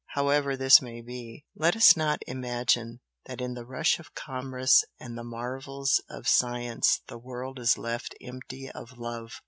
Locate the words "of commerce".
3.99-4.83